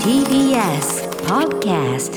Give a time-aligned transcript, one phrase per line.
[0.00, 2.16] TBS Podcast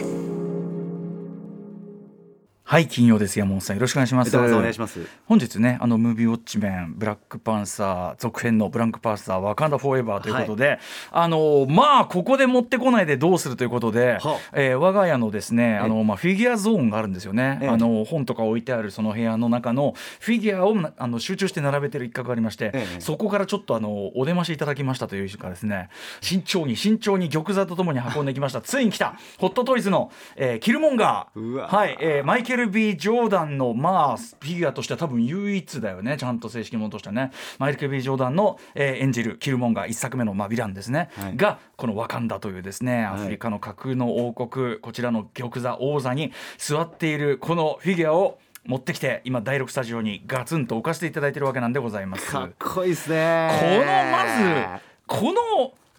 [2.70, 3.78] はい金曜です山本さん。
[3.78, 4.38] よろしくお願いします。
[4.38, 5.00] お願いします。
[5.26, 10.78] 本日ねあのムービーウォッチメンブラックパンサー続編のブラックパンサーワカンダフォーエバーということで、
[11.12, 17.70] あのまあここで持ってこないでどうするということで、はえー我が家のですねあのまあフィギュアゾーンがあるんですよね、ええ。
[17.70, 23.02] あの本とか置いてあるその部屋の中のフィギュアをなあの集中して並べてる一角がありまして、ええ。
[23.02, 25.90] そこからちょっとあのお出ましいただきましたという人がですね。
[26.22, 28.62] 慎重に慎重に玉座とともに運んできました。
[28.62, 29.16] ついに来た。
[29.40, 31.68] ホットトイズの、えーキルモンガー。
[31.68, 36.18] はい、えーマイケル・ B・ ジョーダンのまあフィギュアとしては多分唯一だよね。
[36.18, 37.32] ちゃんと正式ものとしてはね。
[37.58, 41.38] マイケル・ B・ ジョーダンの、えー演じるキルモンガー一作目の、まあ、ヴィランですね、はい。
[41.38, 52.30] がこのワカンダというですねアフリカの架空の王国、こちらの玉座王座に座っているこのフィギュアを持ってきて今第6スタジオにガツンと置かせていただいてるわけなんでございます。
[52.30, 53.50] かっこいいですね。
[55.08, 55.34] このまずこ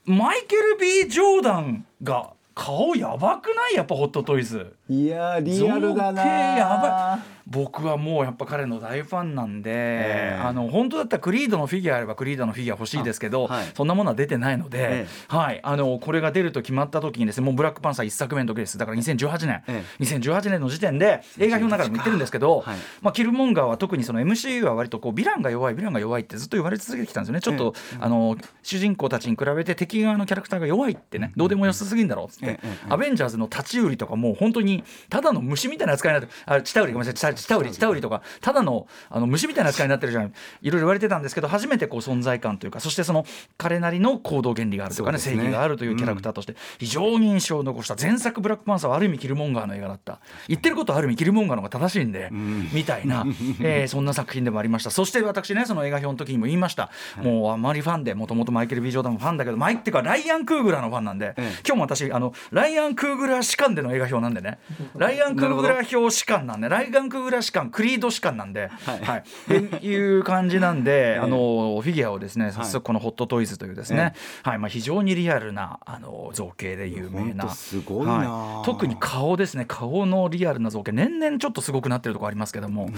[0.07, 3.75] のマイケル・ B・ ジョーダンが顔やばくない？
[3.77, 4.75] やっぱホットトイズ。
[4.91, 7.41] いやーリアルだな造形やばい。
[7.47, 10.41] 僕はもうやっぱ彼の大ファンなんで、ええ。
[10.41, 13.67] あの本当だったらクリードのフィギュアあればクリードのフィギュア欲しいですけど、あはい。
[13.75, 18.79] そんなものは出てないので、えはい、あのこれが出ると決まった時にですねもうブラックパンサー1作目の時です。
[18.79, 22.77] だから2018年、え2018年の時点で映画表の中でも言ってるんですけど、はい。
[23.01, 27.41] まあ、キルモンガーは特にその MCU は割とこうヴィランが弱いヴィランが弱いってずっと言われ続けてきたんですよね。
[27.41, 37.35] ちょっと、あの主人公たちに比べて敵側のキャラクターが弱いってねどうでもよさすぎんだろうっつって、アベンジャーズの立ち売りとかもう本当にただの虫みたいな扱いになってあチタウリごめんなさい。
[37.35, 38.01] チタウリチタウリ。
[38.01, 38.23] とか。
[38.41, 40.25] ただのあの虫みたいな扱いになってるじゃん。
[40.27, 43.25] いろいろ言われてたんですけど初めてこう存在感というかそしてその
[43.59, 45.23] 彼なりの行動原理があるとかねね。
[45.23, 47.97] 正義があるというキャラクターとして非常に印象を残した。
[48.01, 50.21] 前作「ブラックパンサー」はある意味キルモンガーの映画だった。
[50.49, 52.31] 言ってることはある意味キルモンガーの方が正しいんで、
[52.73, 53.25] みたいな、
[53.61, 54.91] えーそんな作品でもありました。
[54.91, 56.91] そして私ねその映画表の時にも言いました、
[57.23, 61.43] もうあまりファンでもともとマイケル・ビー・ジョーダンもファンだけどマイっていうかライアン・クーグラーのファンなんで、ええ。
[61.67, 64.59] 今日も私あのライアン・クーグラー士官での映画表なんでね
[64.97, 69.01] ライアン・クーグラー表士官なんでライアン・クーグラー士官クリード士官なんで、はい。
[69.01, 74.59] はい、っていう感じなんで、え あのフィギュアをですね早速このホットトイズというですね、はい。
[74.59, 77.45] まあ、非常にリアルなあの造形で有名な。
[77.45, 78.13] ほんとすごいな。
[78.13, 78.65] はい。
[78.65, 79.65] 特に顔ですね。
[79.67, 80.93] 顔のリアルな造形。
[80.93, 82.91] 年々ちょっとすごくなってるところありますけども。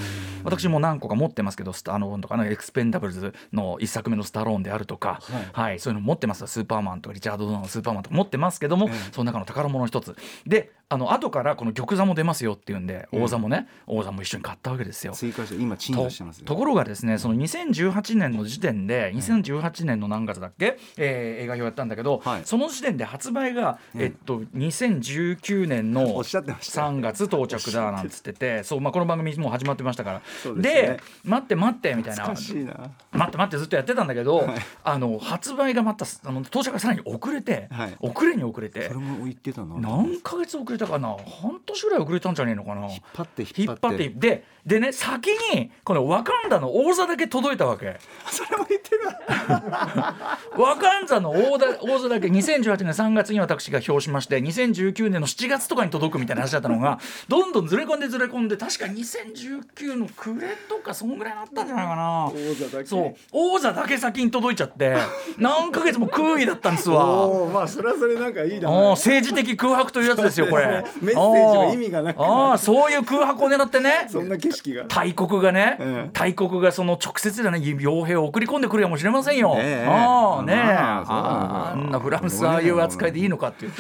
[0.45, 5.21] 私も何個か持ってますけどスタあのとかのエクスペンダブルズの一作目のスタローンであるとか、
[5.53, 5.79] はい。
[5.79, 6.47] そういうの持ってます。
[6.47, 10.17] スーパーマンとかリチャード・ドナーのスーパーマンとか持ってますけども、その中の宝物の一つ。
[10.47, 15.15] であの後からこの玉座も出ますよっていうんで王座もね、王座も一緒に買ったわけですよ。
[15.15, 16.45] 追加して今鎮と座してますよ。
[16.45, 22.43] ところがですねその2018年の時点で2018年の何月だっけ、えー映画表やったんだけど、はい。
[22.45, 30.23] その時点で発売が、えっと、2019年のおっしゃってました3月到着だなんつっててそう、まあ、この番組もう始まってましたから。
[30.57, 32.29] で待って待ってみたいな。
[32.29, 34.59] 待って待ってずっとやってたんだけど、はい。
[34.85, 37.97] あの発売がまたあの到着がさらに遅れて、はい。
[38.01, 38.89] 遅れに遅れて。
[38.89, 41.09] それも言ってたな何ヶ月遅れたかな
[41.41, 42.87] 半年ぐらい遅れたんじゃねえのかな。
[42.89, 44.11] 引っ張って引引っ張っっ張って。
[44.11, 47.99] てででね先にこのワカンダの王座だけ届いたわけ。
[48.31, 49.01] それも言ってる
[50.57, 56.99] ワカンダの王座王座だけ2018年3月に私が表しまして2019年の7月とかに届くみたいな話だったのが
[57.29, 62.27] どんどんずれ込んでずれ込んで確か2019の暮れとかそんぐらいになったんじゃないかな。
[62.27, 62.89] 王座だけ。
[62.89, 63.15] そう。
[63.33, 64.97] 王座だけ先に届いちゃって
[65.39, 67.29] 何ヶ月も空位だったんですわ。
[67.53, 68.69] まあそれはそれなんかいいな。
[68.69, 70.72] ああ政治的空白というやつですよこれ。
[71.01, 74.07] メッセージの意味がなくああそういう空白を狙ってね。
[74.09, 74.85] そんな景色が。
[74.85, 79.55] 大国がね、うん大国がその直接でね傭兵を送り込んでくるやもしれませんよ。
[79.59, 79.85] え。
[79.85, 79.87] え。
[79.89, 83.73] ああねあんなフランスああいう扱いでいいのかっていう。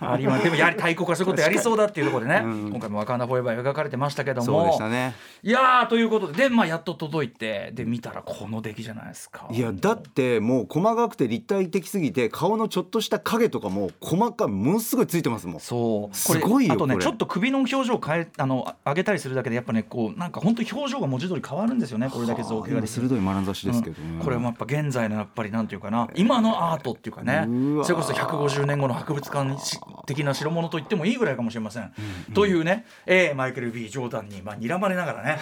[0.00, 2.70] ありまでもやはり大国がそういうことやりそうだっていうところでね、うん。
[2.70, 4.46] 今回も「ワカンダ・フォーエバー」描かれてましたけども。
[4.46, 5.14] そうでしたね。
[5.42, 6.48] いやーということで。
[6.48, 9.48] で、まあ、やっと届いてで見たらこの出来じゃないですか。
[9.50, 15.60] いやだってもう細かくて立体的すぎて顔のちょっとした影とかも細かいものすごいついてますもん。
[15.60, 17.04] そうすごいよあとねこれ。
[17.04, 24.24] ちょっと首の表情を変えあのあ上げたりするだけでやっぱねこうなんか本当に表情が文字通り変わるんですよねこれだけ造形が鋭い眼差しですけどね、うん。
[24.24, 27.46] これもやっぱ現在のやっぱりなんていうかな今のアートっていうかね
[27.84, 31.92] それこそ150年後の博物館し的な代物と言ってもいいぐらいかもしれません。
[32.34, 35.38] というね、えーマイケル・ B・ ジョーダンに、まあ、睨まれながらね、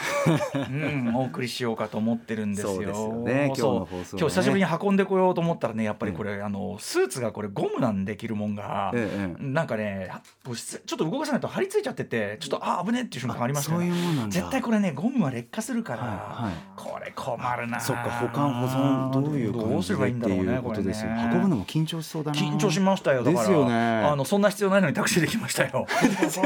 [0.54, 2.74] うん、お送りしようかと思ってるんですよ。
[2.76, 4.04] すよね今日ね。
[4.12, 10.10] 今日久しぶりに運んでこようと思ったらねやっぱりこれ、あのスーツがこれゴムなんで着るもんが、ええなんかね
[10.44, 14.34] こうちょっと動かさないと張り付いちゃっててちょっとあ危ねっていう瞬間ありましたそういうもんなんだ。
[14.34, 16.54] 絶対これねゴムは劣化するから、はいはい。
[16.76, 20.78] これ困るなそっか保管保存どういうど感じうすればいいんだろうでっていうねこれね。
[20.78, 22.38] ことですよ、運ぶのも緊張しそうだな。
[22.38, 23.38] 緊張しましたよだから。
[23.38, 23.74] ですよね。
[24.04, 25.86] あのそんな必要ないのにタクシーで来ましたよ。
[25.88, 26.40] だって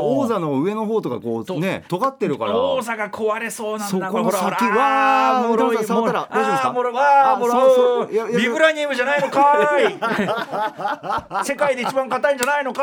[0.00, 2.56] 王座の上の方とかこうね尖ってるから。
[2.58, 4.06] 王座が壊れそうなんだ。
[4.08, 6.72] そこの先わーもろい触ったら大丈夫ですか？
[6.72, 8.06] もろいわーあもろ
[8.38, 11.44] ビブラニウムじゃないのかーい。
[11.44, 12.82] 世界で一番硬いんじゃないのか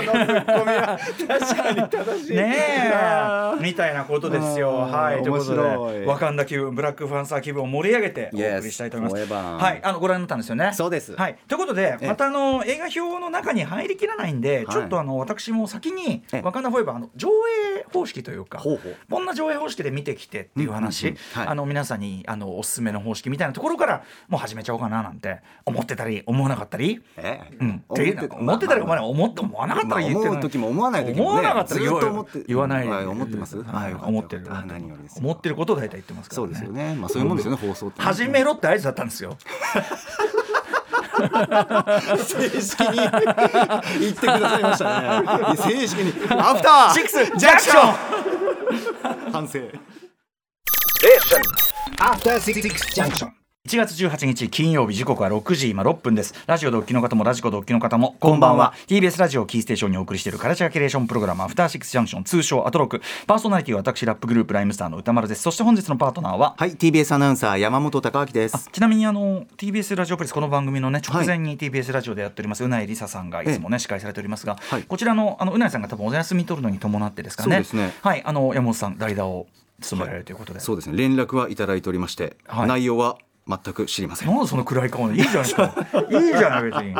[0.00, 2.36] ーい確かに正しい。
[2.36, 3.62] ねえ。
[3.62, 4.70] みたいなことですよ。
[4.70, 5.22] はい。
[5.22, 5.54] ということ
[5.92, 9.64] でワカンダ気分ブラックファンサー気分を盛り上げてお送りしたいと思います。
[9.64, 9.80] はい。
[9.82, 10.72] あのご覧になったんですよね。
[10.74, 11.14] そうです。
[11.14, 11.36] はい。
[11.48, 12.06] ということでええ。
[12.06, 14.72] またあの映画表の中に入りきらないんで、い。
[14.72, 16.42] ちょっとあの私も先にええ。
[16.42, 18.62] ワカンダフォーエバーあの上映方式というか。
[19.10, 30.28] こんな上映方式で見てきてっていう話、あの皆さんにあのおすすめの方式みたいなところからもう始めちゃおうかななんて思ってたり思わなかったり、えうん、っていう思ってたり思わない思って思わなかったら言ってない。
[30.30, 33.62] 思う時も思わない時もね思わなかったらずっと思って言わない、はい思ってます。
[33.62, 34.46] はい、思ってる。
[34.50, 35.24] あ何よりですよ。
[35.24, 36.94] 思ってることを大体言ってますから、ね、そうですよね。
[36.94, 38.04] まあそういうもんですよね放送ってね。
[38.04, 39.36] 始めろって合図だったんですよ。
[41.16, 42.96] 正式に。
[42.96, 45.56] 言ってくださいましたね。
[45.56, 46.12] 正式に。
[46.30, 49.32] アフターシックスジャクション。
[49.32, 49.58] 反省。
[51.98, 52.60] After Six
[52.94, 53.35] Junction.
[53.66, 56.34] 1月18日金曜日時刻は6時今6分です。
[56.46, 58.72] ラジオでお聞きの方もラジコでお聞きの方もこんばんは。
[58.86, 63.02] TBS ラジオをキーステーションにお送りしているカルチャーキュレーションプログラムアフターシックスジャンクション通称アトロク。
[63.26, 65.42] パーソナリティは私ラップグループライムスターの歌丸です。
[65.42, 68.70] そして本日のパートナーははい TBS アナウンサー山本貴明です。
[68.70, 74.84] ちなみにあの TBS ラジオプレスこの番組のね直前に TBS ラジオでやっておりますうないりささんがいつもね司会されておりますが、はい。
[74.84, 77.56] こちらのあのうないさんが多分お休み取るのに伴ってですかね。
[77.56, 77.92] そうですね。
[78.00, 79.48] はいあの山本さん代打を
[79.80, 80.96] 務められるということで、そうですね。
[80.96, 82.68] 連絡はいただいておりまして、はい。
[82.68, 84.28] 内容は全く知りません。
[84.28, 85.14] なんでその暗い顔で。
[85.16, 85.74] いいじゃないですか
[86.10, 86.94] いいじゃない別に。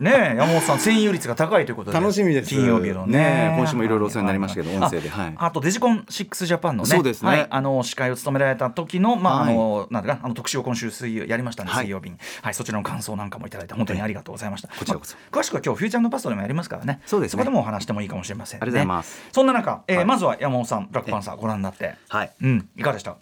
[0.00, 1.98] ねえ山本さん占有率が高いということで。
[2.00, 2.48] 楽しみです。
[2.48, 3.54] 金曜日のね。
[3.56, 5.34] 今週もいろいろお世話になりましたけどはい音声ではい。
[5.36, 6.90] ああとデジコン6ジャパンのね。
[6.90, 7.28] そうですね。
[7.28, 9.52] はい、あの司会を務められた時のまあ、はい。
[9.52, 11.84] あのなんだかあの特集を今週水曜やりましたんで、はい。
[11.84, 12.16] 水曜日に。
[12.42, 15.14] はいそちらの感想なんかもいただいて本当にありがとうございました、こちらこそ。
[15.14, 17.00] まあ詳しくは今日フューチャーパストでもやりますからね。
[17.06, 17.38] そうですね。
[17.38, 18.62] こでもお話してもいいかもしれませんね。
[18.62, 19.22] ありがとうございます。
[19.32, 20.04] そんな中、えーはい。
[20.06, 21.94] まずは山本さんブラックパンサーご覧になって。
[22.08, 22.32] はい。
[22.42, 23.16] うんいかがでした？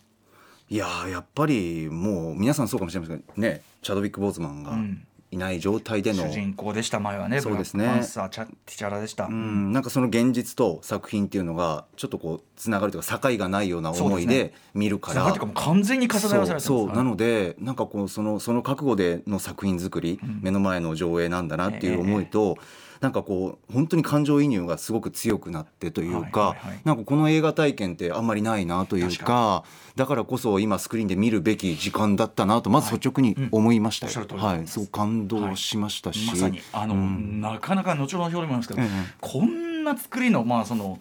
[0.72, 5.06] いやーやっぱりもう皆さんそうかもしれませんけどねチャドウィック・ボーズマンがうん。
[5.30, 7.40] いない状態での、主人公でした前はね。
[7.40, 7.86] そうですね。
[7.86, 15.14] パンサーチャティチャラでした、うん、なんかその現実と作品っていうのがちょっとこうつながるというか境がないような思いで見るから。
[15.14, 16.86] つながるというかもう完全に重ね合わせられてそう。
[16.88, 22.58] なはいのでなんかこうそのその覚悟での作品作り、目の前の上映なんだなっていう思いと、
[23.02, 26.54] なんかこう本当に感情移入がすごく強くなってというか、
[26.84, 29.64] なんかこの映画体験ってあんまりないなという確か
[29.96, 34.36] だからこそ今スクリーンで見るべき時間だったなとまず率直に思いましたよ、おっしゃる通り。
[34.36, 34.86] でございますはい。
[34.86, 37.40] そう感動しましたし、まさにあの、うん。
[37.40, 38.88] なかなか後ほど表でも言いますけど、ええ。
[39.20, 41.00] こんな作りのまあその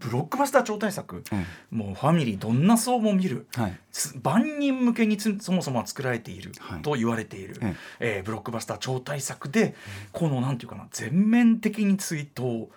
[0.00, 3.78] ブロックバスター超大作、えもうファミリーどんな層も見る、はい。
[3.92, 6.82] つ万人向けにつそもそもは作られているはい。
[6.82, 8.20] と言われている、ええ。
[8.22, 9.74] ーブロックバスター超大作で、
[10.12, 12.68] このなんていうかな全面的に追悼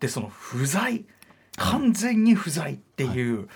[0.00, 1.04] でその不在
[1.56, 3.48] 完全に不在っていう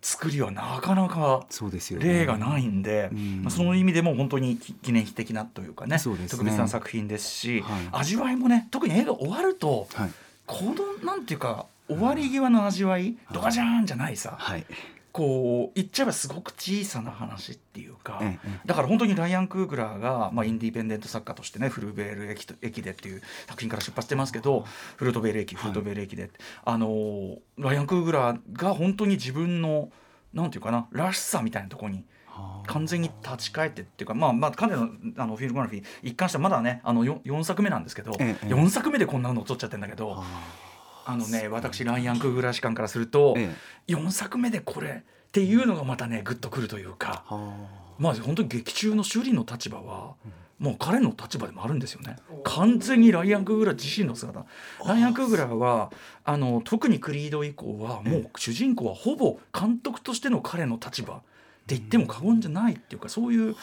[0.00, 2.20] 作りはなかなかそうですよね。
[2.20, 3.42] 例がないんで、うん。
[3.42, 6.28] まあその意味でも本当に記記念碑的なというかねね。
[6.28, 7.88] 特別な作品ですし、はい。
[7.90, 10.10] 味わいもね特に映画終わると、はい。
[10.46, 14.66] このなんていうか終わり際の味わいドカジャーンじゃないさ、はい。
[15.10, 24.64] こう言っちゃえばすごく小さな話っていうか、ええだから本当にライアン・クーグラーが、まあ、インディペンデント作家としてねフルベール駅と駅でっていう作品から出発してますけど
[24.96, 26.30] フルートベール駅フルートベール駅で、
[26.64, 29.90] あのーライアン・クーグラーが本当に自分の
[30.32, 32.04] なんていうかならしさみたいなところに
[32.66, 40.22] 完全に立ち返ってっていうかまあまあ彼のあのフィルムグラフィー一貫してまだねあの 4, 4作目なんですけど、ええ4作目でこんなの撮っちゃってんだけど。
[41.08, 43.50] あのね私ライアン・クーグラー士官からすると、え
[43.86, 47.54] 4作目でこれっていうのがまたねグッとくるというか、は
[47.98, 50.16] まあ本当に劇中の首里の立場は、
[50.58, 52.16] もう彼の立場でもあるんですよね。
[52.44, 54.44] 完全にライアン・クーグラー自身の姿。
[54.84, 55.90] ライアン・クーグラーは
[56.24, 61.18] あの特にクリード以降はもう主人公はほぼ監督としての彼の立場っ
[61.66, 63.56] て言っても過言じゃないっていうかそういう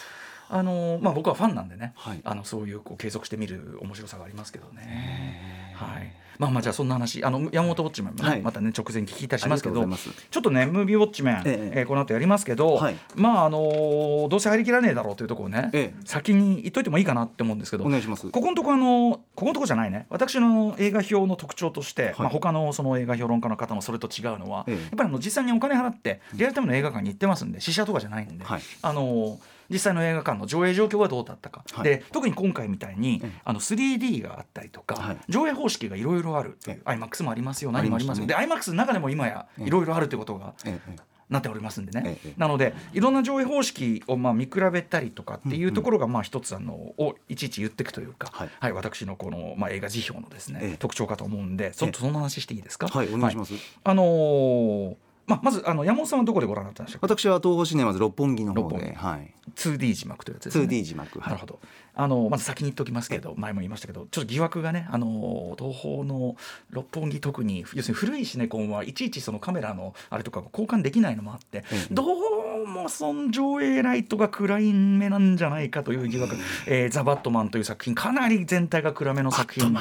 [0.49, 2.21] あのまあ僕はファンなんでね、はい。
[2.23, 5.75] あのそういうこう継続して見る面白さがありますけどね。
[5.75, 8.41] はいまあまあじゃあそんな話あの山本ウォッチメンもね、はい。
[8.41, 11.79] またね直前に聞いたりしますけどちょっとねムービーウォッチメン、ええ。
[11.81, 12.95] えーこの後やりますけど、はい。
[13.15, 16.01] まああのーどうせ入りきらねえだろうというところをね、ええ。
[16.05, 18.29] 先に言っといてもいいかなって思うんですけどお願いします。
[18.29, 20.07] ここのとこあのここのとこじゃないね。
[20.09, 24.75] 私の映画表の特徴として、まあ、他のその映画評論家の方もそれと違うのは、ええ。
[24.75, 28.61] やっぱりあの実際にお金払ってリアルタイムの映画館に行ってますんで試写とかじゃないんで、はい。
[28.81, 29.37] あのー
[29.69, 31.83] 実際の映画館の上映状況はどうだったか、はい。
[31.83, 35.17] で特に今回みたいに、ええあの 3D があったりとか、はい。
[35.29, 36.57] 上映方式がいろいろある。
[36.63, 36.89] というえ。
[36.89, 38.47] IMAX もありますよ何もありますよ、ありましたね。
[38.47, 40.91] で IMAX の中でも今やいろいろあるということがええ。
[40.93, 42.33] えなっておりますんでね、ええ。
[42.37, 48.49] なのでいろんな上映方式をまあ見比べたりとかっていうところがまあ一つあのをいちいち言っていくというか、はい。
[48.59, 50.77] はい、私のこのまあ映画辞表のですね、ええ。
[50.77, 52.89] 特徴かと思うんでちょっとそんな話していいですか？
[52.89, 54.95] はいお願いします、あのー
[55.27, 60.65] まあ、まずあの山本さんはどこでご覧になったんでしょうか私は東宝シネマズ六本木の方で、はい、2D 字幕というやつですね。
[60.65, 61.29] 2D 字幕、はい。
[61.29, 61.59] なるほど。
[61.97, 66.35] あのまず先に言っておきますけど前も言いましたけどちょっと疑惑がねあの東宝の
[66.69, 71.93] 六本木特に要するに古いシネコンはいちいちそのカメラのあれとかが交換できないのもあって、ええ。
[71.93, 76.35] どうもその上映ライトが暗い目なんじゃないかという疑惑
[76.67, 79.75] 「えーザ・バットマン」という作品かなり全体が暗めの作品。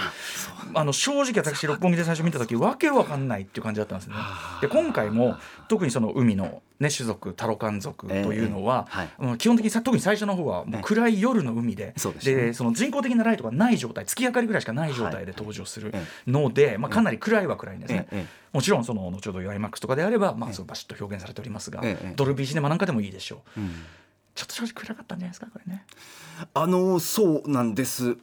[0.77, 4.15] あの正直私六本木で最初見た時わけわかんないっていう感じだったんですね。
[4.61, 5.34] で今回も
[5.69, 9.09] 特にその海の、ね、種族タロカン族というのは、ええはい。
[9.19, 18.07] うん基本的にさ特に最初の方はもう暗い夜の海で,、でその人工的なライトがない状態月明かりぐらいしかない状態で登場するえので、まあ、かなり暗いは暗いんですね。
[18.11, 18.45] ええ。
[18.53, 22.13] もちろんその後ほど IMAX とかであれば、まあ、そうバシッと表現されておりますが、ええ。
[22.17, 23.61] ドルビーシネマなんかでもいいでしょう。
[23.61, 23.71] うん。
[24.35, 25.85] ちょっと正直暗かったんじゃないですかこれね。
[26.55, 28.11] あのそうなんです。
[28.11, 28.17] ん？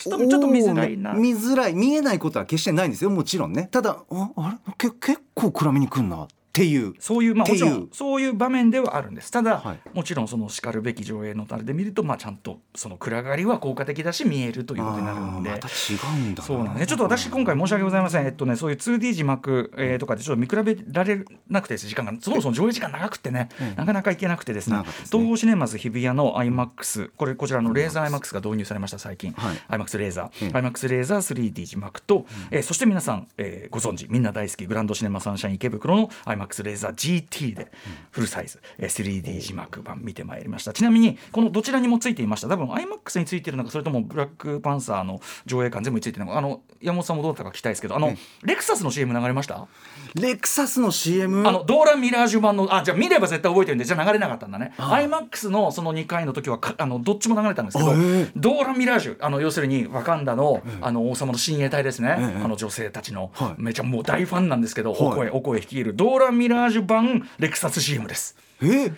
[0.00, 1.12] ちょっと見づらいな。
[1.14, 1.74] 見づらい。
[1.74, 3.10] 見えないことは決してないんですよ。
[3.10, 3.68] もちろんね。
[3.70, 4.72] ただああれ？
[4.78, 6.94] け結構暗めにくんなっていう。
[6.98, 9.30] そういうまあもちろんそういう場面ではあるんです。
[9.30, 9.80] ただ、はい。
[9.92, 15.50] もちろんそのしかるべき上映のあれで見るとまあちゃんとその暗がりは効果的だし見えるということになるんで。
[15.50, 15.70] また違
[16.16, 16.46] うんだな。
[16.46, 16.86] そうなん。
[16.86, 18.26] ちょっと私今回申し訳ございません。
[18.26, 21.86] えっとねそういう 2D 字幕、えーとかでちょっと見比べられなくてです。
[21.86, 24.78] 時間がそもそも上映時間長くてね、なかなかいけなくてですね。
[24.78, 24.84] ね。
[24.84, 29.32] 東宝シネマズ日比谷の IMAX これこちらのレーザー IMAX が導入されました最近。
[29.32, 29.56] はい。
[29.80, 36.94] IMAX レーザー、うん IMAX レーザー 3D 字幕と、えーそして皆さん、えーご存知みんな大好きグランドシネマサンシャイン池袋の IMAX レーザー
[37.28, 37.70] GT で
[38.10, 38.90] フルサイズ、えー
[39.22, 40.72] 3D 字幕版見てまいりました。
[40.72, 42.48] ちなみにこのどちらにもついていました。
[42.48, 46.38] 多分 IMAX についてるのかそれともブラックパンサーの上映館全部についてるのか。
[46.38, 49.66] あの山本さんもどうだったか聞きたいですけどあの、レクサスの CM 流れました？
[50.14, 54.72] レクサスの CM あのドーランミラージュ版のあじゃあ見れば絶対覚えてるんでじゃあ流れなかったんだね。
[54.78, 58.30] IMAX のその2回の時はかあのどっちも流れたんですけどえ。
[58.36, 63.62] ドーランミラージュあの要するにワカンダの,、あの王様の親衛隊ですね、ええあの女性たちの、はい。
[63.62, 65.00] めちゃもう大ファンなんですけど、はい。
[65.02, 68.36] お声お声率いるドーランミラージュ版レクサス CM です。
[68.62, 68.92] え？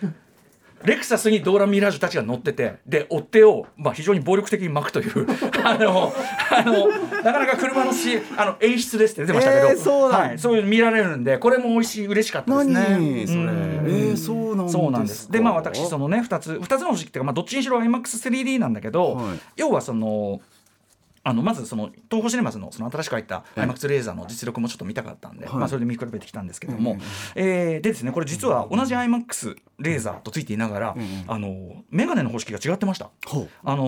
[0.83, 5.27] レクサスにドーラン・ミラージュたちが乗っててで追っ手を、まあ、非常に暴力的に巻くという
[5.63, 6.13] あの
[6.51, 6.87] あの
[7.23, 12.73] なかなか車のしあの演出ですって出てましたけど、えーそうはい、そういうの見られるんでこれも美味しい嬉しかったですね。
[12.73, 13.27] 何？
[13.27, 13.39] それ。
[13.39, 13.49] うん
[13.85, 14.81] えーそうなんですか。
[14.83, 15.31] そうなんです。
[15.31, 19.39] でまあ私そのね2つ2つの方式っていうか、まあ、どっちにしろ IMAX3D なんだけど、はい。
[19.55, 20.41] 要はその
[21.23, 25.55] あのまずその東宝シネマズのその新しく入った IMAX レーザーの実力もちょっと見たかったんで、はい。
[25.55, 26.97] まあ、それで見比べてきたんですけども、
[27.35, 30.95] えーでですねこれ実は同じ IMAX レーザーとついていながら、
[31.27, 33.09] あのメガネの方式が違ってました。
[33.25, 33.49] ほう。
[33.63, 33.85] あの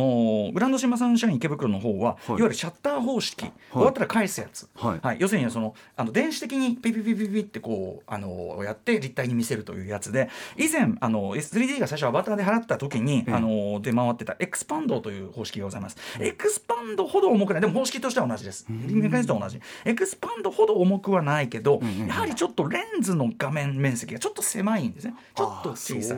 [0.49, 5.17] ーグランドシネマサンシャイン池袋の方は、い、わゆるシャッター方式、終わったら返すやつ、はい。
[5.19, 15.97] 要するにそのあの電子的にピピピピピってこうあのーやって立体に見せるというやつで以前あの 3D が最初アバターで流行った時に、あのー出回ってたエクスパンドという方式がございます。
[16.19, 17.61] エクスパンドほど重くない。
[17.61, 18.65] でも方式としては同じです。
[18.69, 19.59] メカニズムと同じ。
[19.85, 25.15] エクスパンドほど重くはないけど、やはりちょっとレンズの画面面積がちょっと狭いんですね。
[25.35, 26.17] ちょっと小さい。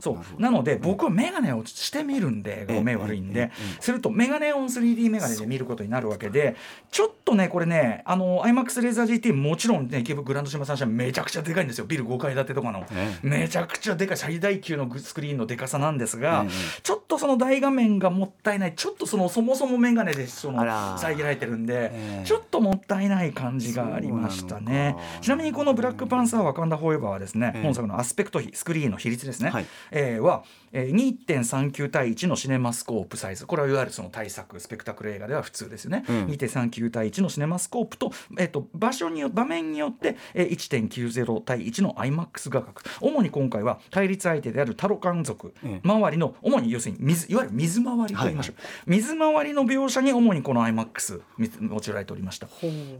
[0.00, 3.50] そうなので僕は眼鏡をしてみるんでええ目悪いんで。
[3.80, 6.56] するとメガネオン 3D メガネで見ることになるわけで
[6.90, 11.84] ちょっとねこれねあの IMAX レーザー GT もちろんね池袋グランドシネマサンシャインめちゃくちゃでかいんですよ。
[11.86, 12.86] ビル5階建てとかの。
[12.92, 13.26] ええ。
[13.26, 18.74] めちゃくちゃでかい最大級のスクリーンのでかさなんですがええちょっとその大画面がもったいない。
[18.74, 22.26] ちょっとそのそもそもメガネでその遮られてるんでええ。
[22.26, 24.96] ちょっともったいない感じがありましたね。
[25.20, 27.62] ちなみにこのブラックパンサーワカンダフォーエバーはですねええ。
[27.62, 29.66] 本作のアスペクト比スクリーンの比率ですね、はい。
[29.90, 30.94] えーは、えー、
[31.26, 33.46] 2.39対1のシネマスコープサイズ。
[33.46, 36.26] これはいわゆるその大作スペクタクル映画では普通ですよね、うん。
[36.26, 42.80] 2.39対1のシネマスコープと,、えー、と場所によ場面によって、えー、1.90対1の IMAX 画角。
[43.00, 45.54] 主に今回は対立相手であるタロカン族。
[45.64, 45.88] ええ。
[45.88, 52.48] 周りの主に要するに水いわゆる水回りと言いましょう、水回りの描写に主にこの IMAX み用いられておりました。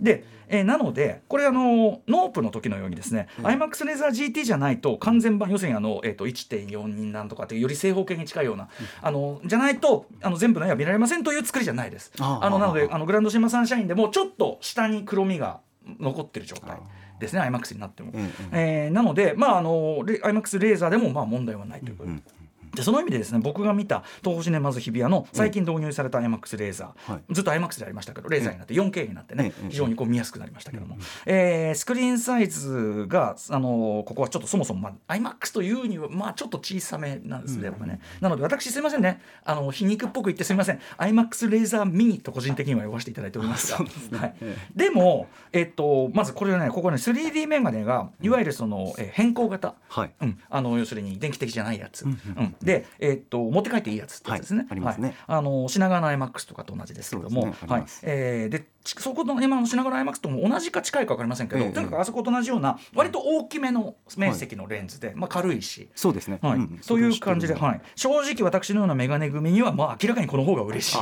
[0.01, 8.69] で、えーなのでこれあのノープの時のようにですね、IMAX レーザー GT じゃないと完全版要するにあの、えー、と1.4なんとかっていうより正方形に近いような、
[9.03, 12.13] あのじゃないとあの全部の絵は見られませんという作りじゃないです。
[12.19, 15.61] あのなのであのグランドシネマサンシャインでもちょっと下に黒みが
[15.99, 16.79] 残ってる状態
[17.19, 18.13] ですね IMAX になっても。
[18.13, 22.38] うんうんえーなのでまああのレ IMAX レーザーでもまあ問題はないということで。
[22.79, 27.23] でその意味でですね僕が見た東宝シネマズ日比谷の最近導入された IMAX レーザー、はい。
[27.35, 38.01] ずっと IMAX でありましたけどレーザーになって 4K になってね、ええ非常にこう見やすくなりましたけども、えースクリーンサイズが、あのーここはちょっとそもそも、まあ、IMAX というにはまあちょっと小さめなんですね,、やっぱね。
[38.21, 39.21] なので私すいませんね。
[39.45, 40.81] あの皮肉っぽく言ってすいません。
[40.99, 43.79] IMAX レーザーミニと個人的には呼ばせていただいておりますが。
[44.19, 44.35] はい。
[44.41, 50.11] えでも、えっと、まずこれはねここね 3D メガネがいわゆるその、えー変更型、はい。
[50.21, 54.61] うん、あの要するに電気的じゃないやつ、うんで、えーっと持って帰っていいやつってやつですね。
[54.61, 55.15] はいありますね。
[55.27, 55.39] はい。
[55.39, 57.85] あの品川の IMAX とかと同じですけども、はい。
[58.03, 61.71] えーでちそこの今の品川の IMAX とも同じか近いか分かりませんけど、ええ。
[61.71, 65.89] とにかくあそこと同じような割と大きめの面積のレンズで、まあ軽いし。
[65.95, 66.39] そうですね。
[66.43, 66.59] はい。
[66.59, 70.99] んという感じで、ははい、正直私のようなメガネ組には、まあ、明らかにこの方が嬉しい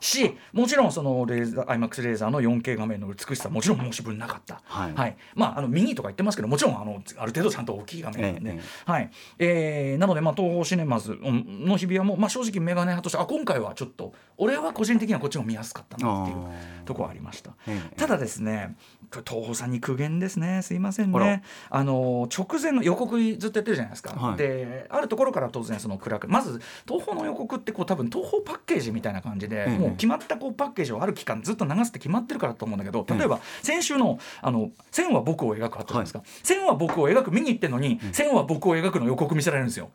[0.00, 5.16] しもちろんそのレーザー IMAX レーザーの 4K 画面の美しさもちろん申し分なかった、はい。
[5.34, 9.10] まあ、あのミニとか言ってますけどもちろんあのある程度ちゃんと大きい画面なんで、えええはい。
[9.38, 16.36] えーなので、まあ、東宝シネマズうんの日比谷も、まあ、正直メガネ派としてあ今回はちょっと俺は個人的にはこっちの方が見やすかったなっていう
[16.86, 17.52] ところはありました。
[17.66, 18.76] ええただですね
[19.12, 20.62] 東宝さんに苦言ですね。
[20.62, 21.42] すいませんね。
[21.68, 24.36] あの直前の予告ずっとやってるじゃないですか、はい。
[24.36, 36.04] であるところから当然その暗くまず東宝の予告ってこう多分東宝パッケージみたいな感じで、ええ決まったこうパッケージをある期間ずっと流すって決まってるからと思うんだけど例えば先週の「あの線は僕を描く」あったじゃない。
[36.04, 39.90] ですか、線は僕を描く見に行ってんのに、線は僕を描くの予告見せられるんですよ。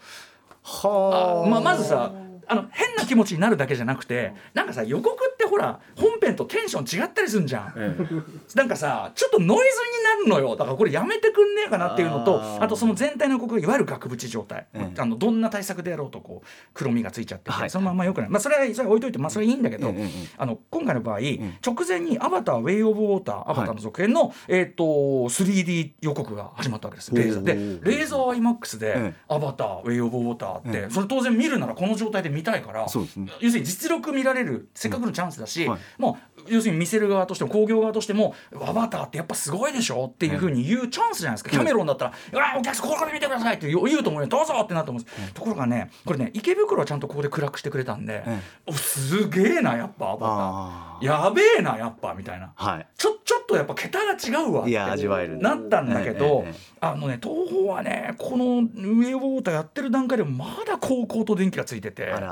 [0.64, 2.12] はあまあ、まずさ
[2.48, 7.74] あの変な気持ちになるだけじゃなくてなんかさ予告ってほら本編とテンション違ったりするんじゃん。
[7.78, 7.96] え
[8.56, 10.56] なんかさちょっとノイズになるのよ。
[10.56, 15.02] だからこれやめてくんねえかなっていうのとあとその全体のここがいわゆる額縁状態、ええ。
[15.02, 17.70] あのどんな対策でやろうとこう黒みがついちゃってて、はい。
[17.70, 21.22] そのまんまよくない、まあ、それはそれは置いといて、まあ、それはいいんだけど、ええええあの今回の場合、ん。
[21.66, 27.14] 直前に「アバターウェイ・オブ・ウォーター」アバターの続編の、えー、と 3D 予告が始まったわけです。
[27.14, 27.82] レーザー。
[27.82, 30.90] でレーザー IMAX でええ「アバターウェイ・オブ・ウォーター」って、ええ。
[30.90, 33.32] それ当然見るならこの状態で見たいからそうですね。
[33.40, 35.80] 要するに実力見られるせっかくのチャンスだし、うんはい。
[35.98, 51.26] もう要するに見せる側としても興行側としても「アバターってやっぱすごいでしょ」っていうふうに言うチャンスじゃないですか、キャメロンだったら「うわお客さんここで見てください」って言う言うと思うよ「どうぞ」ってなってます、ところがねこれね池袋はちゃんとここで暗くしてくれたんで、えおすげえなやっぱアバあター。
[51.26, 52.52] やべえなやっぱみたいな。
[52.56, 52.88] はい。
[52.98, 62.12] ちょちょっとやっぱ桁が違うわっていや味わえるなったんだけど、ええええあのね東宝はねこのウェイウォーターやってる段階でもまだ高校と電気がついてて。
[62.12, 62.25] あら。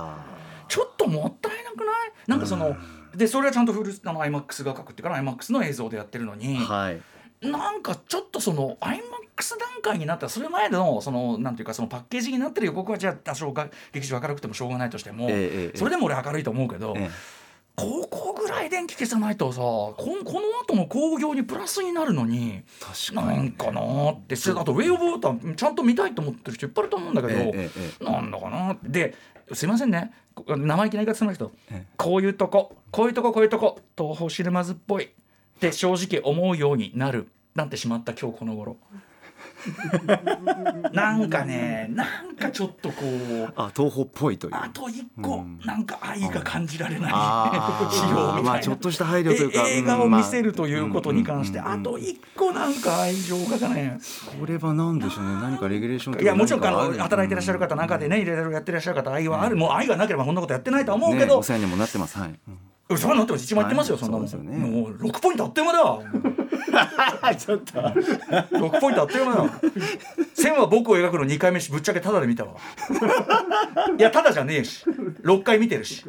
[0.68, 1.86] ちょっともったいなくない？
[2.28, 2.76] なんかその、
[3.16, 7.02] でそれはちゃんとフルあの IMAX が書くっていうから IMAX の映像でやってるのに、はい。
[7.46, 15.78] なんかちょっとその IMAX 段階になったらそれまでのそのなんていうかそのパッケージになってる予告はじゃあ多少が劇場明るくてもしょうがないとしても、ええええ。
[15.78, 17.10] それでも俺明るいと思うけど、え
[17.76, 23.38] 高校ぐらい電気消さないとさこんこの後の興行にプラスになるのに確かに。
[23.38, 28.90] なんかなーってしあとウェイ・オブ・ウォーターちゃんと見たいと思ってる人いっぱいいると思うんだけど、ええええなんだかなって。
[28.90, 29.16] で
[29.54, 30.14] すいませんね。
[30.36, 35.06] こ生意気な言い方するんだけど、ええこういうとここういうとここういうとこ東宝シネマズっぽい。
[35.06, 35.08] っ
[35.60, 37.28] て正直思うようになる。
[37.56, 38.78] なんてしまった今日この頃
[40.94, 44.56] なんかねなんかちょっとこうあ東宝っぽいという。
[44.56, 45.60] あと一個、うん。
[45.66, 53.98] なんか愛が感じられないあ 仕様みたいな、ーまあちょっとした配慮というかえ映画を見せるということに関して、ああと一個なんか愛情がかね
[54.40, 55.42] これは何でしょうね。
[55.42, 62.18] 何かレギュレーションいやもちろんあの働いてらっしゃる方中でねいろいろやってらっしゃる方愛はある、もう愛がなければこんなことやってないとは思うけど、ねお世話にもなってます。
[62.18, 62.30] はい。
[62.30, 62.58] うん
[62.98, 64.28] そうなって一番言ってますよ、はいそんなもん。
[64.28, 64.66] そうですよね。
[64.66, 66.02] もう6ポイントあっという間だわ
[67.36, 67.72] ちょっと。
[67.74, 69.50] 6ポイントあっという間だわ
[70.44, 72.56] 線は僕を描くの2回目しぶっちゃけタダで見たわ。
[73.98, 74.84] いやタダじゃねえし。
[75.24, 76.04] 6回見てるし。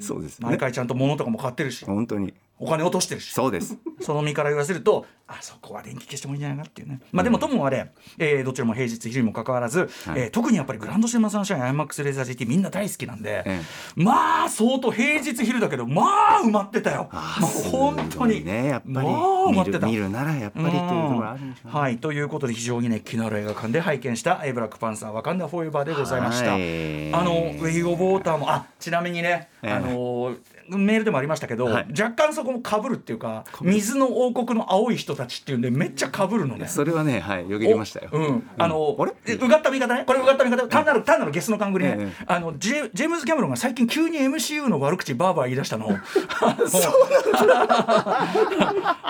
[0.00, 0.46] そうですね。
[0.48, 1.84] 毎回ちゃんと物とかも買ってるし。
[1.84, 2.34] 本当に。
[2.58, 3.32] お金落としてるし。
[3.32, 3.76] そうです。
[4.00, 7.00] その身から言わせるとあそこは電気消してもいいんじゃないかっていうね。
[7.10, 9.88] まあでもともあれ、えーどちらも平日昼にもかかわらず、はい。
[9.88, 13.60] えー特にやっぱりグランドシネマサンシャイン IMAX レーザー GT みんな大好きなんで、え
[13.96, 16.02] まあ相当平日昼だけどま
[16.38, 17.08] あ埋まってたよ。
[17.10, 18.44] あまあー本当に。
[18.44, 18.66] ね。
[18.66, 18.92] やっぱり。
[18.92, 19.86] まあ埋まってた。
[19.86, 21.80] 見るならやっぱりっていうところあるんでしょうね。
[21.80, 21.98] はい。
[21.98, 27.14] ということで非常にね気のある映画館で拝見した「えーブラックパンサーワカンダフォーエバー」でございました、はい。
[27.14, 29.72] あのウェイ・オブ・ウォーターもあちなみにね、ええ。
[29.72, 30.34] あの
[30.68, 31.86] メールでもありましたけど、はい。
[31.90, 36.68] 若干そこもかぶるっていうか水の王国の青い人たちっていうんでめっちゃかぶるのね。
[36.68, 38.08] それはねはいよぎりましたよ。
[38.12, 39.12] おうん、あの、あれ？
[39.26, 42.24] えうがった見方ね、これうがった見方、単なる、単なるゲスの勘繰りね、ええ。
[42.26, 45.88] あの、ジェ、ジェームズキャメロンが最近急に MCU の悪口バーバー言い出したの。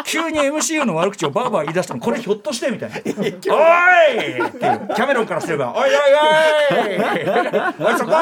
[0.05, 2.97] 急に MCU の悪口をバーバー言い出したの、これひょっとしてみたいな。
[2.97, 3.41] おいっていう。
[3.41, 5.93] キャメロンからすれば、おいおいお
[7.87, 7.89] い。
[7.89, 8.13] おいそこ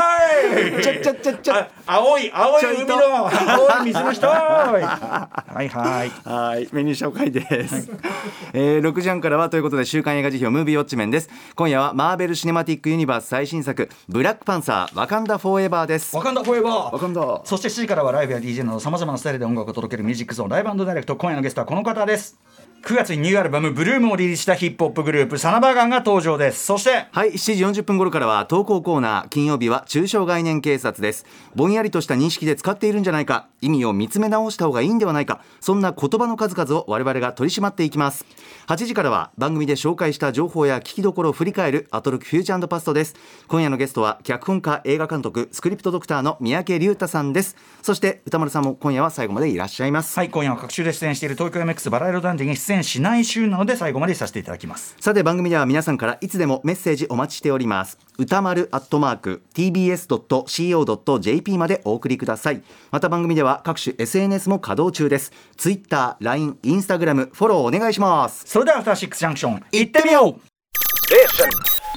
[0.79, 0.83] い。
[0.83, 1.55] ちょちょちょちょ。
[1.55, 6.11] あ青い青い海のおい水の人はいはい。
[6.25, 7.91] はいメニュー紹介です、
[8.53, 11.29] えー、6時半からはということで週刊映画辞表ムービーウォッチメンです。
[11.55, 16.17] 今夜はマーベル・シネマティック・ユニバース最新作ブラックパンサーワカンダ・フォーエバーです。
[16.17, 16.93] ワカンダフォーエバー。
[16.93, 17.41] ワカンダ。
[17.45, 21.17] そして7時からはライブや DJ などさまざまなスタイルで音楽を届けるミュージックゾーンライブダイレクト。
[21.17, 22.39] 今夜のゲストはこの方です
[22.85, 26.66] 9月にニューアルバム「ブルームをリリースしたヒップホップグループサナバガンが登場です。
[26.66, 31.25] そしてはい7時40分頃からは投稿コーナー金曜日は中小概念警察です。
[31.55, 38.27] ぼんやりとした認識で使っているんじゃないか意味を見つめ直した方がいいんではないかそんな言葉の数々を我々が取り締まっていきます。
[38.66, 43.14] 8時からは番組で紹介した情報や聞きどころを振り返るアトロクフューチャーパストです。
[43.47, 47.55] 今夜のゲストは脚本家映画監督スクリプトドクターの三宅龍太さんです。
[47.81, 50.18] そして歌丸さんも今夜は最後までいらっしゃいます。
[50.18, 54.97] はい今夜は各週で出演している東京 MX バラエロダンディに出演しない週なので最後までさせていただきます。
[55.01, 57.99] さて番組では皆さんからいつでもメッセージお待ちしております。
[58.17, 62.63] 歌丸アットマーク tbs.co.jp までお送りください。
[62.91, 65.31] また番組では各種 SNS も稼働中です。
[65.57, 68.45] Twitter、LINE、Instagram フォローお願いします。
[68.47, 70.41] それではアフターシックスジャンクション行ってみよう。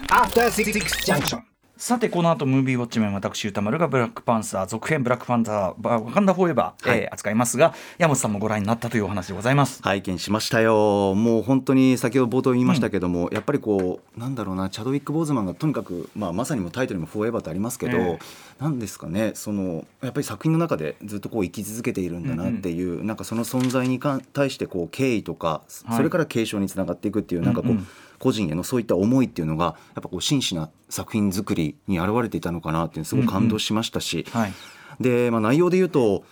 [0.10, 0.74] After Six
[1.06, 1.55] Junction.
[1.78, 7.00] さてこの後ムービーウォッチメン私歌丸がブラックパンサー続編ブラックパンサーワカンダフォーエバー、はい。
[7.00, 9.84] えー扱いますが山本さんもご覧になったというお話でございます。
[9.84, 11.14] 拝見しましたよ。
[11.16, 18.20] もう本当に先ほど冒頭言いましたけども、やっぱりこうなんだろうなチャドウィック・ボーズマンがとにかく、まあ、まさにもうタイトルにも「フォーエバー」ってありますけど、ええ。
[18.64, 25.98] なんですかねそのやっぱり作品の中でずっとこう生き続けているんだなっていう、なんかその存在にか対してこう敬意とか、はい。
[25.98, 27.88] それから継承につながっていくっていうなんかこう、うんうん
[28.20, 34.54] 個人へのそういった思いっていうのがやっぱこう真摯な作品作りに表れていたのかなっていうすごく感動しましたし、はい。
[35.00, 36.24] で、まあ、内容で言うと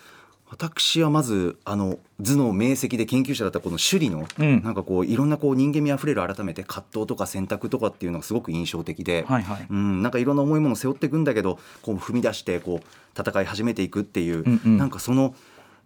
[0.48, 4.62] 私はまずあの頭脳明晰で研究者だったこの首里の、うん。
[4.62, 9.66] なんかこういろんなこう人間味あふれる改めて葛藤とか選択とかっていうのがすごく印象的で、はいはい。
[9.68, 14.78] うん、なんかいろんな重いものを背負っていくんだけどこう踏み出してこう戦い始めていくっていう、うんうん。
[14.78, 15.34] なんかその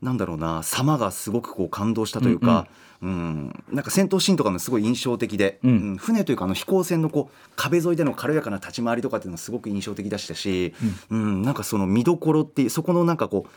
[0.03, 2.67] なんだろうな様がすごくこう感動したというか、
[3.01, 3.65] うん。
[3.71, 5.71] なんか戦闘シーンとかもすごい印象的で、うん。
[5.71, 5.97] うん。
[5.97, 10.75] 船というかあの飛行船のこう壁沿いでの軽やかな立ち回りとかっていうのもすごく印象的でしたし、
[11.11, 11.43] うん。
[11.43, 13.51] なんかその見どころっていうそこのなんかこう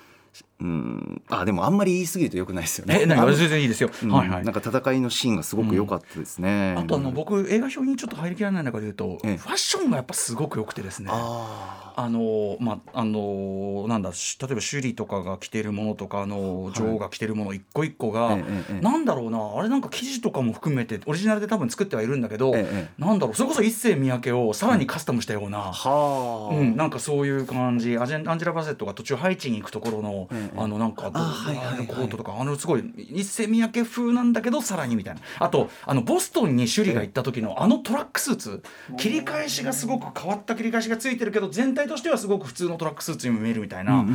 [0.61, 1.21] うん。
[1.29, 3.05] あでもあんまり言い過ぎるとよくないですよね。
[3.05, 4.11] 全然いいですよ、うん。
[4.11, 4.43] はいはい。
[4.45, 6.75] なんか戦いのシーンがすごく良かったですね。
[6.77, 9.37] あとあの僕映画表にちょっと入りきらない中で言うと、ええ。
[9.37, 11.09] ファッションがやっぱすごく良くてですね。
[11.11, 27.97] ああのまああのなんだし例えば首里とかが着てるものとかあの女王が着てるもの一個一個が、ええええなんだろうなあれなんか生地とかも含めてオリジナルで多分作ってはいるんだけど、えええなんだろうそれこそ一世三宅をさらにカスタムしたような、はあ、うん、なんかそういう感じ。
[27.97, 35.21] アジェンアンジェラ・バセットが途中ハイチに行くところの、ええあのなんかコートとかあのすごい一世三宅風なんだけどさらにみたいな。
[35.39, 38.63] あとあのボストンに首里が行った時のあのトラックスーツ
[38.97, 44.05] 切り返しがすごく変わった切り返しがついてるけど全体としてはすごく普通のトラックスーツにも見えるみたいな、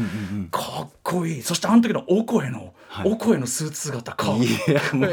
[0.51, 1.43] かっこいい。
[1.43, 3.13] そしてあの時のオコエの、はい。
[3.13, 4.33] オコエのスーツ姿か。
[4.37, 5.11] いいいやもう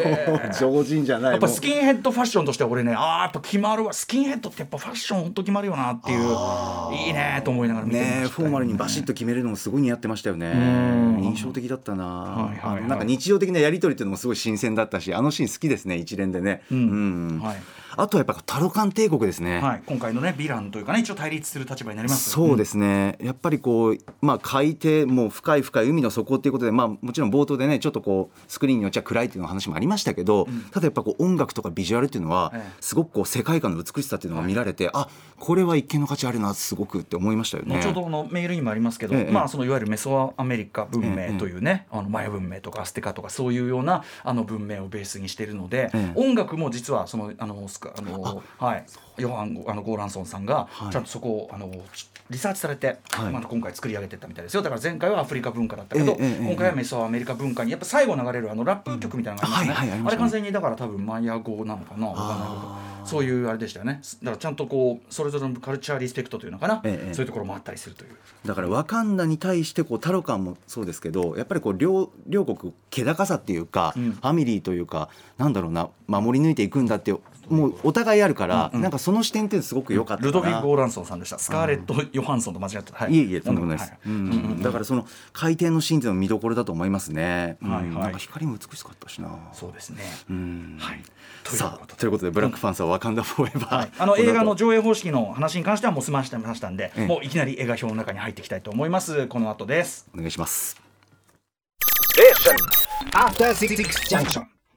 [0.57, 1.31] 常人じゃない。
[1.31, 3.91] やっぱスキンヘッドファッションとしては俺ねああやっぱ決まるわ。
[3.91, 6.19] スキンヘッドってやっぱファッションほんと決まるよなっていう
[7.07, 10.53] いいねと思いながら見てましたねフォーマルにバシッと決めるのもすごい似合ってましたよね。
[10.53, 11.23] ん。
[11.23, 16.77] 印象的だったな、いはいはいあのなんか日常的なやり取りっていうのもすごい新鮮だったしあのシーン好きですね一連でね、うん。
[16.77, 17.39] うん。
[17.41, 17.57] はい
[17.95, 22.29] あとはやっぱタロカン帝国ですね、はい、今回のねヴィランというかね一応対立する立場になります。
[22.29, 32.73] そうですね、やっぱりこう、まあ、海底もう深い深い海の底っていうことで、まあ、もちろん冒頭でねちょっとこうスクリーンによっちゃ暗いっていうの話もありましたけど、ただやっぱこう音楽とかビジュアルっていうのは、ええ。
[32.81, 35.07] すごくこう世界観の美しさっていうのが見られて、あ
[35.39, 37.77] これは一見の価値あるなすごくって思いましたよね。
[37.77, 39.31] 後ほどのメールにもありますけど、ええ。
[39.31, 46.19] まあそのいわゆるメソアメリカ文ええ明というね、あのマヤ文明とかアステカとかそういうようなあの文明をベースにしているので、ええ。
[46.19, 48.85] 音楽も実はそのあのスカあのはい。
[49.17, 50.91] ヨハンあのゴーランソンさんがはい。
[50.91, 51.71] ちゃんとそこをあの
[52.29, 53.31] リサーチされて、はい。
[53.31, 54.61] まあ今回作り上げてったみたいですよ。
[54.61, 64.01] だから前回はアフリカ文化だったけど、今回はメソアメリカ文化にやっぱ最後流れるあのラップ曲みたいなのがありますね、あれ完全にだから多分マヤ語なのかなわかんないけどそういうあれでしたよね。
[64.23, 67.13] だからちゃんとこうそれぞれのカルチャーリスペクトというのかな、ええ。
[67.13, 68.15] そういうところもあったりするという。
[68.45, 74.11] だからワカンダに対してこうタロカンもそうですけどやっぱりこう両両国気高さっていうか、うん。
[74.13, 77.13] ファミリーというかなんだろうな守り抜いていくんだって
[77.49, 81.39] もうお互いあるから、なんかその視点ってすごく良かったルドビック・オーランソンさんでした。
[81.39, 82.97] スカーレット・ヨハンソンと間違ってた。
[82.97, 83.17] はい。
[83.17, 84.13] えいえとんでもないです、はうん。
[84.13, 87.71] うんうんだからその海底のシーンっていうのも見どころだと思いますね、うん。
[87.71, 87.93] はいはい。
[87.95, 89.29] なんか光も美しかったしな。
[89.53, 90.03] そうですね。
[90.29, 90.77] うん。
[90.79, 91.03] はい。
[91.45, 97.05] さあということでブラックパンサーワカンダフォーエバー、はい、あの映画の上映方式の話に関してはもう済ましてましたんで、ええ。
[97.05, 99.27] もういきなり映画表の中に入っていきたいと思います。
[99.27, 100.07] この後です。
[100.13, 100.81] お願いします。
[103.13, 103.75] After Six
[104.09, 104.52] Junction.